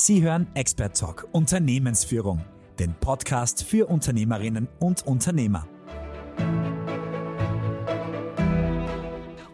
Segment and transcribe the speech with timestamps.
[0.00, 2.44] Sie hören Expert Talk Unternehmensführung,
[2.78, 5.66] den Podcast für Unternehmerinnen und Unternehmer.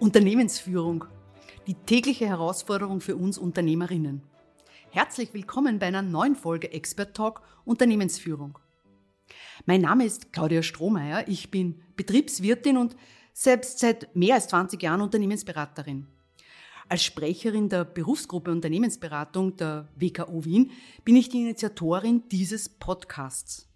[0.00, 1.06] Unternehmensführung,
[1.66, 4.22] die tägliche Herausforderung für uns Unternehmerinnen.
[4.90, 8.58] Herzlich willkommen bei einer neuen Folge Expert Talk Unternehmensführung.
[9.64, 12.96] Mein Name ist Claudia Strohmeier, ich bin Betriebswirtin und
[13.32, 16.06] selbst seit mehr als 20 Jahren Unternehmensberaterin.
[16.88, 20.70] Als Sprecherin der Berufsgruppe Unternehmensberatung der WKO Wien
[21.04, 23.66] bin ich die Initiatorin dieses Podcasts.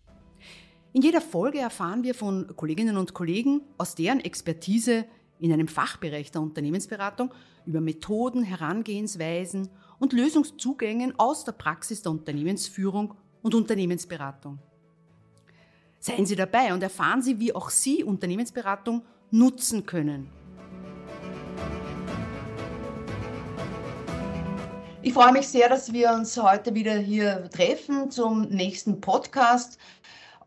[0.92, 5.06] In jeder Folge erfahren wir von Kolleginnen und Kollegen aus deren Expertise
[5.38, 7.32] in einem Fachbereich der Unternehmensberatung
[7.64, 14.58] über Methoden, Herangehensweisen und Lösungszugängen aus der Praxis der Unternehmensführung und Unternehmensberatung.
[15.98, 20.37] Seien Sie dabei und erfahren Sie, wie auch Sie Unternehmensberatung nutzen können
[25.00, 29.78] Ich freue mich sehr, dass wir uns heute wieder hier treffen zum nächsten Podcast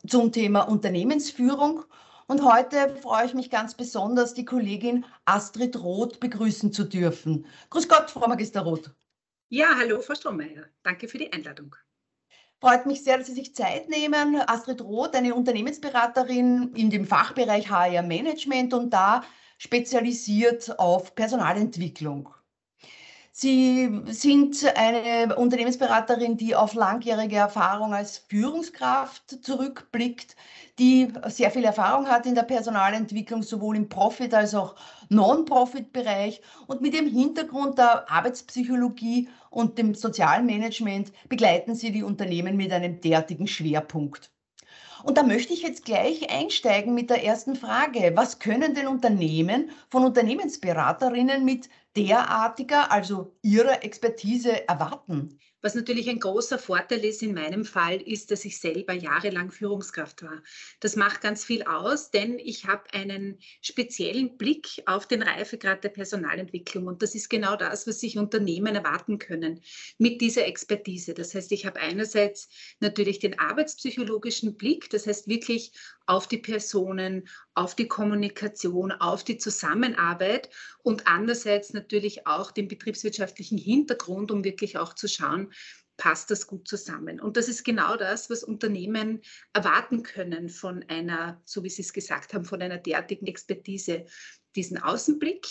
[0.05, 1.85] zum Thema Unternehmensführung.
[2.27, 7.45] Und heute freue ich mich ganz besonders, die Kollegin Astrid Roth begrüßen zu dürfen.
[7.69, 8.91] Grüß Gott, Frau Magister Roth.
[9.47, 10.65] Ja, hallo, Frau Strohmeier.
[10.83, 11.75] Danke für die Einladung.
[12.59, 14.35] Freut mich sehr, dass Sie sich Zeit nehmen.
[14.47, 19.23] Astrid Roth, eine Unternehmensberaterin in dem Fachbereich HR Management und da
[19.57, 22.29] spezialisiert auf Personalentwicklung.
[23.33, 30.35] Sie sind eine Unternehmensberaterin, die auf langjährige Erfahrung als Führungskraft zurückblickt,
[30.79, 34.75] die sehr viel Erfahrung hat in der Personalentwicklung, sowohl im Profit- als auch
[35.09, 36.41] Non-Profit-Bereich.
[36.67, 42.99] Und mit dem Hintergrund der Arbeitspsychologie und dem Sozialmanagement begleiten Sie die Unternehmen mit einem
[42.99, 44.31] derartigen Schwerpunkt.
[45.03, 48.11] Und da möchte ich jetzt gleich einsteigen mit der ersten Frage.
[48.15, 55.39] Was können denn Unternehmen von Unternehmensberaterinnen mit derartiger, also Ihrer Expertise erwarten?
[55.61, 60.23] Was natürlich ein großer Vorteil ist in meinem Fall, ist, dass ich selber jahrelang Führungskraft
[60.23, 60.41] war.
[60.79, 65.89] Das macht ganz viel aus, denn ich habe einen speziellen Blick auf den Reifegrad der
[65.89, 66.87] Personalentwicklung.
[66.87, 69.61] Und das ist genau das, was sich Unternehmen erwarten können
[69.99, 71.13] mit dieser Expertise.
[71.13, 75.73] Das heißt, ich habe einerseits natürlich den arbeitspsychologischen Blick, das heißt wirklich
[76.07, 80.49] auf die Personen, auf die Kommunikation, auf die Zusammenarbeit
[80.83, 85.51] und andererseits natürlich auch den betriebswirtschaftlichen Hintergrund, um wirklich auch zu schauen,
[85.97, 87.19] passt das gut zusammen.
[87.19, 89.21] Und das ist genau das, was Unternehmen
[89.53, 94.05] erwarten können von einer, so wie Sie es gesagt haben, von einer derartigen Expertise,
[94.55, 95.47] diesen Außenblick,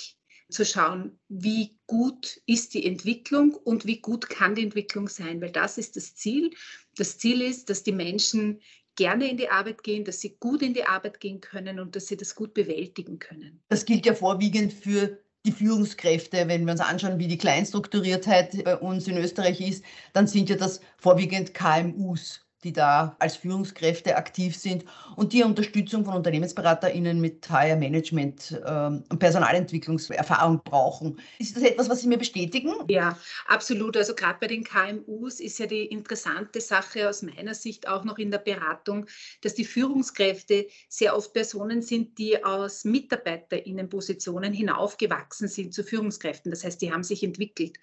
[0.51, 5.53] zu schauen, wie gut ist die Entwicklung und wie gut kann die Entwicklung sein, weil
[5.53, 6.51] das ist das Ziel.
[6.97, 8.61] Das Ziel ist, dass die Menschen
[9.01, 12.07] gerne in die Arbeit gehen, dass sie gut in die Arbeit gehen können und dass
[12.07, 13.59] sie das gut bewältigen können.
[13.71, 18.77] Das gilt ja vorwiegend für die Führungskräfte, wenn wir uns anschauen, wie die Kleinstrukturiertheit bei
[18.77, 24.57] uns in Österreich ist, dann sind ja das vorwiegend KMUs die da als Führungskräfte aktiv
[24.57, 24.85] sind
[25.17, 31.19] und die Unterstützung von UnternehmensberaterInnen mit HR Management ähm, und Personalentwicklungserfahrung brauchen.
[31.39, 32.75] Ist das etwas, was Sie mir bestätigen?
[32.89, 33.97] Ja, absolut.
[33.97, 38.19] Also gerade bei den KMUs ist ja die interessante Sache aus meiner Sicht auch noch
[38.19, 39.07] in der Beratung,
[39.41, 46.51] dass die Führungskräfte sehr oft Personen sind, die aus MitarbeiterInnenpositionen hinaufgewachsen sind zu Führungskräften.
[46.51, 47.79] Das heißt, die haben sich entwickelt.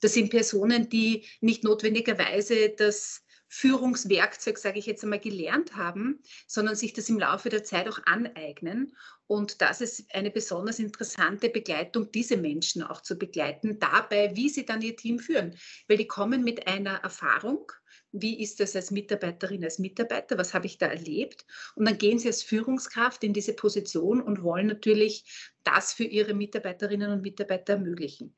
[0.00, 6.76] Das sind Personen, die nicht notwendigerweise das Führungswerkzeug, sage ich jetzt einmal, gelernt haben, sondern
[6.76, 8.94] sich das im Laufe der Zeit auch aneignen.
[9.26, 14.64] Und das ist eine besonders interessante Begleitung, diese Menschen auch zu begleiten, dabei, wie sie
[14.64, 15.56] dann ihr Team führen.
[15.86, 17.72] Weil die kommen mit einer Erfahrung,
[18.12, 21.44] wie ist das als Mitarbeiterin, als Mitarbeiter, was habe ich da erlebt.
[21.74, 25.24] Und dann gehen sie als Führungskraft in diese Position und wollen natürlich
[25.64, 28.34] das für ihre Mitarbeiterinnen und Mitarbeiter ermöglichen.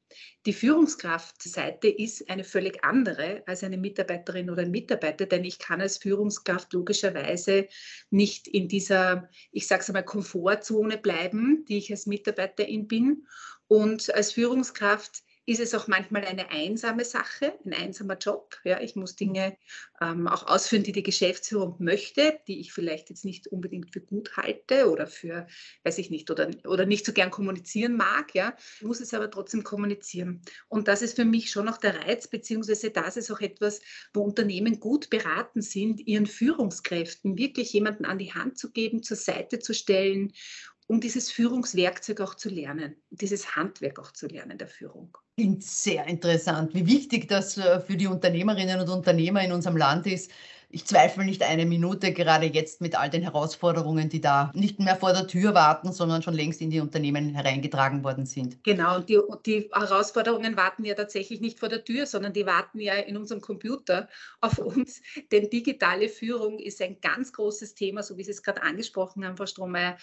[0.47, 5.81] Die Führungskraftseite ist eine völlig andere als eine Mitarbeiterin oder ein Mitarbeiter, denn ich kann
[5.81, 7.69] als Führungskraft logischerweise
[8.11, 13.27] nicht in dieser, ich sage es einmal, Komfortzone bleiben, die ich als Mitarbeiterin bin.
[13.69, 18.57] Und als Führungskraft ist es auch manchmal eine einsame Sache, ein einsamer Job.
[18.63, 19.57] Ja, ich muss Dinge
[20.01, 24.37] ähm, auch ausführen, die die Geschäftsführung möchte, die ich vielleicht jetzt nicht unbedingt für gut
[24.37, 25.49] halte oder für,
[25.83, 28.33] weiß ich nicht, oder, oder nicht so gern kommunizieren mag.
[28.33, 30.41] Ja, ich muss es aber trotzdem kommunizieren.
[30.69, 33.81] Und das ist für mich schon auch der Reiz, beziehungsweise das ist auch etwas,
[34.15, 39.17] wo Unternehmen gut beraten sind, ihren Führungskräften wirklich jemanden an die Hand zu geben, zur
[39.17, 40.33] Seite zu stellen
[40.91, 45.17] um dieses Führungswerkzeug auch zu lernen, dieses Handwerk auch zu lernen der Führung.
[45.37, 50.09] Klingt sehr interessant, wie wichtig das äh, für die Unternehmerinnen und Unternehmer in unserem Land
[50.09, 50.33] ist,
[50.73, 54.95] ich zweifle nicht eine Minute, gerade jetzt mit all den Herausforderungen, die da nicht mehr
[54.95, 58.63] vor der Tür warten, sondern schon längst in die Unternehmen hereingetragen worden sind.
[58.63, 62.79] Genau, und die, die Herausforderungen warten ja tatsächlich nicht vor der Tür, sondern die warten
[62.79, 64.09] ja in unserem Computer
[64.41, 65.03] auf uns.
[65.33, 69.37] Denn digitale Führung ist ein ganz großes Thema, so wie Sie es gerade angesprochen haben,
[69.37, 69.97] Frau Strohmeier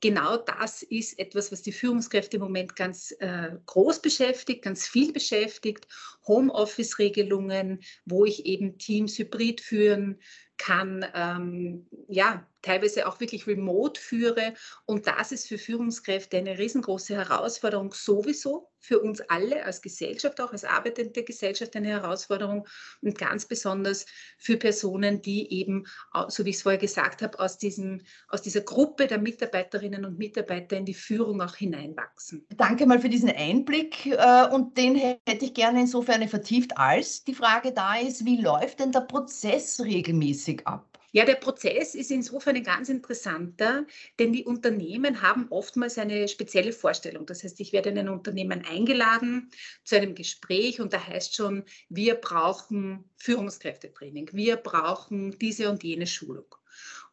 [0.00, 5.12] genau das ist etwas, was die Führungskräfte im Moment ganz äh, groß beschäftigt, ganz viel
[5.12, 5.86] beschäftigt.
[6.26, 10.20] Homeoffice-Regelungen, wo ich eben Teams hybrid führen
[10.58, 14.54] kann, ähm, ja, teilweise auch wirklich remote führe.
[14.84, 20.52] Und das ist für Führungskräfte eine riesengroße Herausforderung, sowieso für uns alle als Gesellschaft, auch
[20.52, 22.66] als arbeitende Gesellschaft eine Herausforderung
[23.02, 24.06] und ganz besonders
[24.38, 25.86] für Personen, die eben,
[26.28, 30.18] so wie ich es vorher gesagt habe, aus, diesem, aus dieser Gruppe der Mitarbeiterinnen und
[30.18, 32.46] Mitarbeiter in die Führung auch hineinwachsen.
[32.56, 37.34] Danke mal für diesen Einblick äh, und den hätte ich gerne insofern vertieft, als die
[37.34, 40.95] Frage da ist, wie läuft denn der Prozess regelmäßig ab?
[41.12, 43.86] Ja, der Prozess ist insofern ein ganz interessanter,
[44.18, 47.26] denn die Unternehmen haben oftmals eine spezielle Vorstellung.
[47.26, 49.50] Das heißt, ich werde in ein Unternehmen eingeladen
[49.84, 56.06] zu einem Gespräch und da heißt schon, wir brauchen Führungskräftetraining, wir brauchen diese und jene
[56.06, 56.54] Schulung.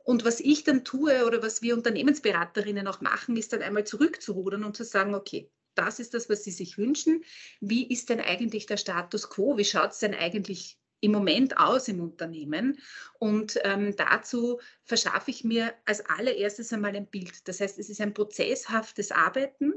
[0.04, 4.64] Und was ich dann tue oder was wir Unternehmensberaterinnen auch machen, ist dann einmal zurückzurudern
[4.64, 7.24] und zu sagen, okay, das ist das, was Sie sich wünschen.
[7.62, 9.58] Wie ist denn eigentlich der Status quo?
[9.58, 12.80] Wie schaut es denn eigentlich im Moment aus im Unternehmen.
[13.20, 17.48] Und ähm, dazu verschaffe ich mir als allererstes einmal ein Bild.
[17.48, 19.74] Das heißt, es ist ein prozesshaftes Arbeiten.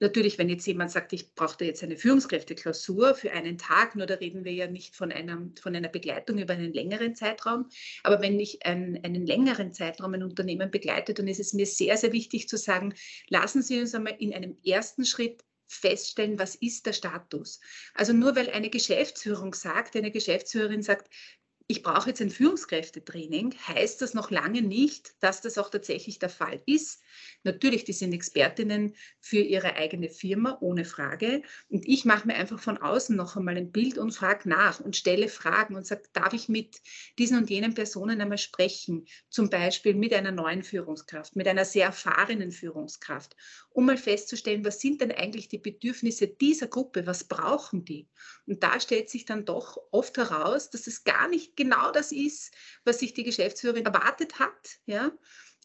[0.00, 4.14] Natürlich, wenn jetzt jemand sagt, ich brauche jetzt eine Führungskräfteklausur für einen Tag, nur da
[4.14, 7.68] reden wir ja nicht von, einem, von einer Begleitung über einen längeren Zeitraum.
[8.04, 11.96] Aber wenn ich ein, einen längeren Zeitraum ein Unternehmen begleite, dann ist es mir sehr,
[11.96, 12.94] sehr wichtig zu sagen,
[13.28, 17.60] lassen Sie uns einmal in einem ersten Schritt feststellen, was ist der Status.
[17.94, 21.12] Also nur weil eine Geschäftsführung sagt, eine Geschäftsführerin sagt,
[21.70, 26.30] ich brauche jetzt ein Führungskräftetraining, heißt das noch lange nicht, dass das auch tatsächlich der
[26.30, 27.02] Fall ist.
[27.44, 31.42] Natürlich, die sind Expertinnen für ihre eigene Firma, ohne Frage.
[31.68, 34.96] Und ich mache mir einfach von außen noch einmal ein Bild und frage nach und
[34.96, 36.80] stelle Fragen und sage, darf ich mit
[37.18, 39.06] diesen und jenen Personen einmal sprechen?
[39.28, 43.36] Zum Beispiel mit einer neuen Führungskraft, mit einer sehr erfahrenen Führungskraft,
[43.68, 47.06] um mal festzustellen, was sind denn eigentlich die Bedürfnisse dieser Gruppe?
[47.06, 48.08] Was brauchen die?
[48.46, 52.54] Und da stellt sich dann doch oft heraus, dass es gar nicht genau das ist,
[52.84, 55.10] was sich die Geschäftsführerin erwartet hat, ja,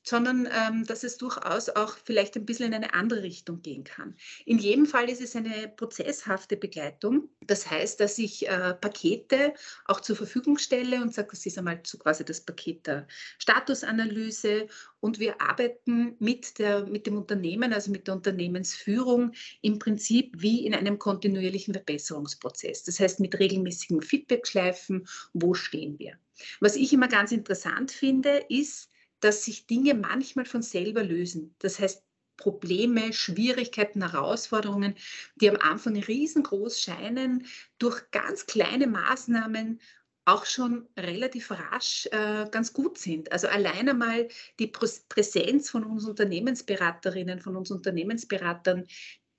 [0.03, 4.15] sondern ähm, dass es durchaus auch vielleicht ein bisschen in eine andere Richtung gehen kann.
[4.45, 7.29] In jedem Fall ist es eine prozesshafte Begleitung.
[7.41, 9.53] Das heißt, dass ich äh, Pakete
[9.85, 13.07] auch zur Verfügung stelle und sage, das ist einmal so quasi das Paket der
[13.39, 14.67] Statusanalyse
[14.99, 20.65] und wir arbeiten mit, der, mit dem Unternehmen, also mit der Unternehmensführung im Prinzip wie
[20.65, 22.83] in einem kontinuierlichen Verbesserungsprozess.
[22.83, 26.17] Das heißt, mit regelmäßigen Feedbackschleifen, wo stehen wir?
[26.59, 28.89] Was ich immer ganz interessant finde, ist,
[29.23, 31.55] dass sich Dinge manchmal von selber lösen.
[31.59, 32.03] Das heißt,
[32.37, 34.95] Probleme, Schwierigkeiten, Herausforderungen,
[35.35, 37.45] die am Anfang riesengroß scheinen,
[37.77, 39.79] durch ganz kleine Maßnahmen
[40.25, 43.31] auch schon relativ rasch äh, ganz gut sind.
[43.31, 48.85] Also allein einmal die Präsenz von uns Unternehmensberaterinnen, von uns Unternehmensberatern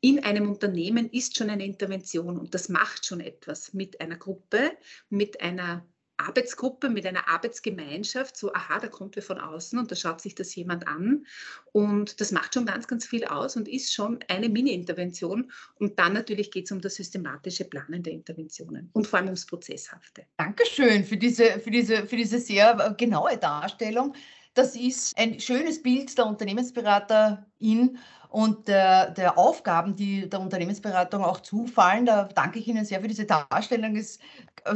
[0.00, 4.76] in einem Unternehmen ist schon eine Intervention und das macht schon etwas mit einer Gruppe,
[5.08, 5.86] mit einer
[6.16, 10.34] Arbeitsgruppe, mit einer Arbeitsgemeinschaft, so, aha, da kommt wer von außen und da schaut sich
[10.34, 11.26] das jemand an.
[11.72, 15.50] Und das macht schon ganz, ganz viel aus und ist schon eine Mini-Intervention.
[15.79, 19.46] Und dann natürlich geht es um das systematische Planen der Interventionen und vor allem ums
[19.46, 20.27] Prozesshafte.
[20.36, 24.15] Dankeschön für diese, für diese, für diese sehr äh, genaue Darstellung.
[24.55, 31.41] Das ist ein schönes Bild der Unternehmensberaterin und der, der, Aufgaben, die der Unternehmensberatung auch
[31.41, 32.06] zufallen.
[32.06, 33.96] Da danke ich Ihnen sehr für diese Darstellung.
[33.96, 34.20] Ist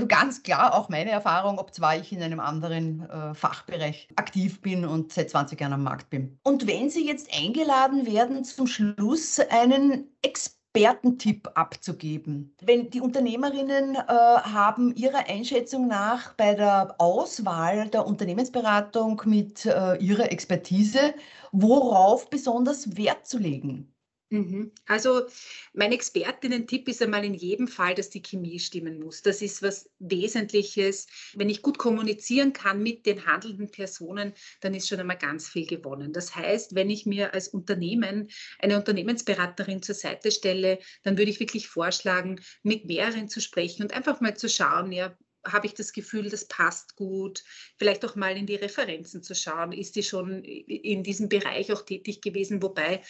[0.06, 4.84] ganz klar auch meine Erfahrung, ob zwar ich in einem anderen äh, Fachbereich aktiv bin
[4.84, 6.38] und seit 20 Jahren am Markt bin.
[6.42, 12.54] Und wenn Sie jetzt eingeladen werden, zum Schluss einen Experten Expertentipp abzugeben.
[12.60, 19.96] Wenn die Unternehmerinnen äh, haben ihrer Einschätzung nach bei der Auswahl der Unternehmensberatung mit äh,
[19.96, 21.14] ihrer Expertise,
[21.52, 23.92] worauf besonders Wert zu legen?
[24.30, 24.72] Mhm.
[24.84, 25.26] Also
[25.72, 29.22] mein Expertinnen-Tipp ist einmal in jedem Fall, dass die Chemie stimmen muss.
[29.22, 31.06] Das ist was Wesentliches.
[31.34, 35.66] Wenn ich gut kommunizieren kann mit den handelnden Personen, dann ist schon einmal ganz viel
[35.66, 36.12] gewonnen.
[36.12, 41.40] Das heißt, wenn ich mir als Unternehmen eine Unternehmensberaterin zur Seite stelle, dann würde ich
[41.40, 45.16] wirklich vorschlagen, mit mehreren zu sprechen und einfach mal zu schauen, ja,
[45.46, 47.42] habe ich das Gefühl, das passt gut.
[47.78, 49.72] Vielleicht auch mal in die Referenzen zu schauen.
[49.72, 52.60] Ist die schon in diesem Bereich auch tätig gewesen?
[52.60, 53.02] Wobei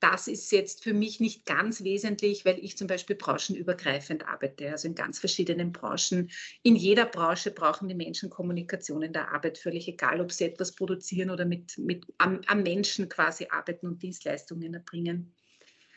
[0.00, 4.88] das ist jetzt für mich nicht ganz wesentlich, weil ich zum Beispiel branchenübergreifend arbeite, also
[4.88, 6.30] in ganz verschiedenen Branchen.
[6.62, 10.74] In jeder Branche brauchen die Menschen Kommunikation in der Arbeit, völlig egal, ob sie etwas
[10.74, 15.34] produzieren oder mit, mit am, am Menschen quasi arbeiten und Dienstleistungen erbringen.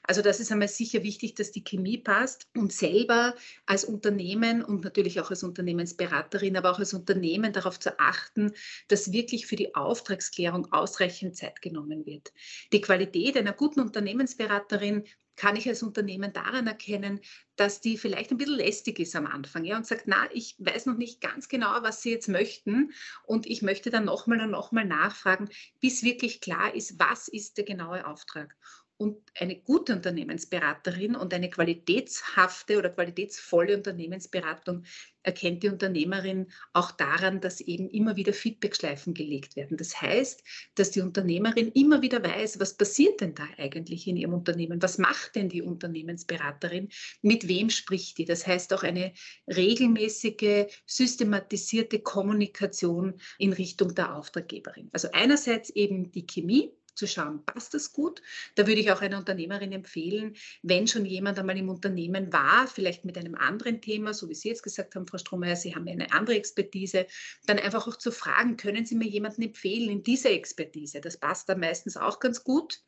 [0.05, 4.83] Also das ist einmal sicher wichtig, dass die Chemie passt und selber als Unternehmen und
[4.83, 8.51] natürlich auch als Unternehmensberaterin, aber auch als Unternehmen darauf zu achten,
[8.89, 12.33] dass wirklich für die Auftragsklärung ausreichend Zeit genommen wird.
[12.73, 15.05] Die Qualität einer guten Unternehmensberaterin
[15.35, 17.19] kann ich als Unternehmen daran erkennen,
[17.55, 20.85] dass die vielleicht ein bisschen lästig ist am Anfang ja, und sagt, na, ich weiß
[20.85, 22.91] noch nicht ganz genau, was Sie jetzt möchten
[23.25, 27.65] und ich möchte dann nochmal und nochmal nachfragen, bis wirklich klar ist, was ist der
[27.65, 28.55] genaue Auftrag.
[29.03, 34.85] Und eine gute Unternehmensberaterin und eine qualitätshafte oder qualitätsvolle Unternehmensberatung
[35.23, 39.75] erkennt die Unternehmerin auch daran, dass eben immer wieder Feedbackschleifen gelegt werden.
[39.75, 40.41] Das heißt,
[40.75, 44.81] dass die Unternehmerin immer wieder weiß, was passiert denn da eigentlich in ihrem Unternehmen?
[44.81, 46.87] Was macht denn die Unternehmensberaterin?
[47.21, 48.25] Mit wem spricht die?
[48.25, 49.11] Das heißt auch eine
[49.47, 54.89] regelmäßige, systematisierte Kommunikation in Richtung der Auftraggeberin.
[54.93, 58.21] Also einerseits eben die Chemie, zu schauen, passt das gut?
[58.55, 63.05] Da würde ich auch einer Unternehmerin empfehlen, wenn schon jemand einmal im Unternehmen war, vielleicht
[63.05, 66.11] mit einem anderen Thema, so wie Sie jetzt gesagt haben, Frau Strohmeier, Sie haben eine
[66.13, 67.07] andere Expertise,
[67.45, 71.01] dann einfach auch zu fragen, können Sie mir jemanden empfehlen in dieser Expertise?
[71.01, 72.81] Das passt da meistens auch ganz gut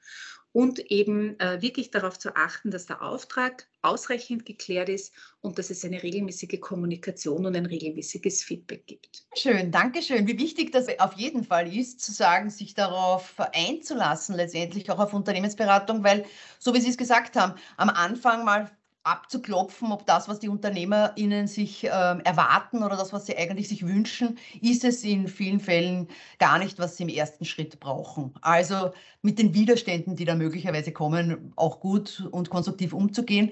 [0.56, 5.70] und eben äh, wirklich darauf zu achten, dass der Auftrag ausreichend geklärt ist und dass
[5.70, 9.26] es eine regelmäßige Kommunikation und ein regelmäßiges Feedback gibt.
[9.36, 10.26] Schön, danke schön.
[10.28, 15.14] Wie wichtig das auf jeden Fall ist, zu sagen, sich darauf einzulassen, letztendlich auch auf
[15.14, 16.24] Unternehmensberatung, weil,
[16.58, 18.72] so wie Sie es gesagt haben, am Anfang mal
[19.06, 23.86] abzuklopfen, ob das, was die UnternehmerInnen sich äh, erwarten oder das, was sie eigentlich sich
[23.86, 26.08] wünschen, ist es in vielen Fällen
[26.40, 28.34] gar nicht, was sie im ersten Schritt brauchen.
[28.42, 33.52] Also mit den Widerständen, die da möglicherweise kommen, auch gut und konstruktiv umzugehen.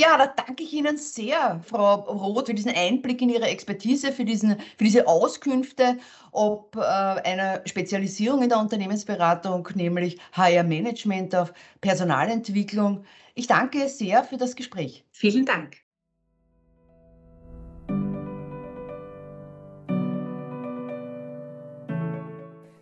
[0.00, 4.24] Ja, da danke ich Ihnen sehr, Frau Roth, für diesen Einblick in Ihre Expertise, für,
[4.24, 5.98] diesen, für diese Auskünfte,
[6.30, 13.04] ob äh, einer Spezialisierung in der Unternehmensberatung, nämlich HR Management auf Personalentwicklung.
[13.38, 15.04] Ich danke sehr für das Gespräch.
[15.12, 15.76] Vielen Dank.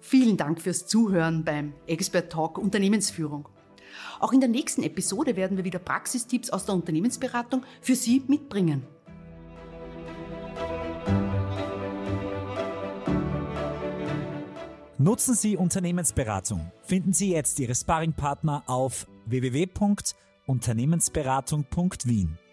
[0.00, 3.50] Vielen Dank fürs Zuhören beim Expert Talk Unternehmensführung.
[4.18, 8.82] Auch in der nächsten Episode werden wir wieder Praxistipps aus der Unternehmensberatung für Sie mitbringen.
[14.96, 16.72] Nutzen Sie Unternehmensberatung.
[16.80, 19.06] Finden Sie jetzt Ihre Sparringpartner auf
[20.46, 22.45] www.unternehmensberatung.wien.